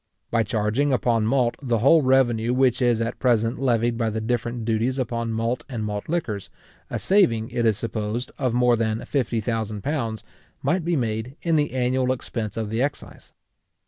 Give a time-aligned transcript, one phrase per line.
[0.31, 4.65] By charging upon malt the whole revenue which is at present levied by the different
[4.65, 6.49] duties upon malt and malt liquors,
[6.89, 10.23] a saving, it is supposed, of more than £50,000,
[10.63, 13.31] might be made in the annual expense of the excise.